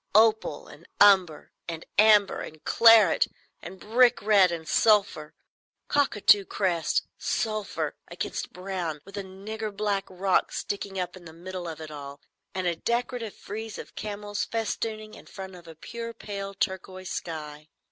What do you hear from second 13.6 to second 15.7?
of camels festooning in front of